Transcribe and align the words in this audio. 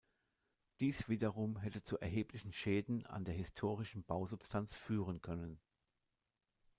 Dies 0.79 1.09
wiederum 1.09 1.59
hätte 1.59 1.83
zu 1.83 1.99
erheblichen 1.99 2.51
Schäden 2.53 3.05
an 3.05 3.23
der 3.23 3.35
historischen 3.35 4.03
Bausubstanz 4.03 4.73
führen 4.73 5.21
können. 5.21 5.59